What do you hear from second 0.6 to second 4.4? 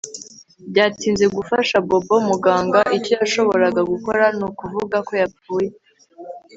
Byatinze gufasha Bobo Muganga icyo yashoboraga gukora